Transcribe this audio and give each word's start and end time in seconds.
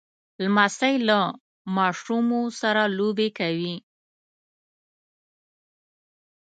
لمسی 0.43 0.95
له 1.07 1.19
ماشومو 1.75 2.41
سره 2.59 2.81
لوبې 2.97 3.29
کوي. 3.37 3.75